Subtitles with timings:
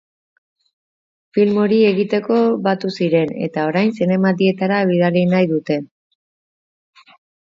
[1.37, 5.79] Film hori egiteko batu ziren, eta orain zinemaldietara bidali nahi dute.